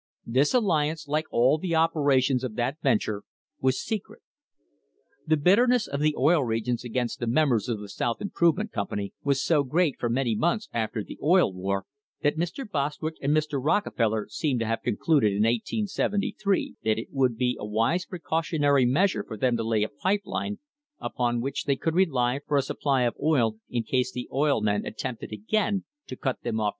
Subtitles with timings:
[0.25, 3.21] This alliance, like all the operations of that ven ture,
[3.59, 4.23] was secret.
[5.27, 9.43] The bitterness of the Oil Regions against the members of the South Improvement Company was
[9.45, 11.85] so great for many months after the Oil War
[12.23, 12.67] that Mr.
[12.67, 13.63] Bostwick and Mr.
[13.63, 19.23] Rockefeller seem to have concluded in 1873 that it would be a wise precautionary measure
[19.23, 20.57] for them to lay a pipe line
[20.99, 24.83] upon which they could rely for a supply of oil in case the oil men
[24.83, 26.69] attempted again to cut them of!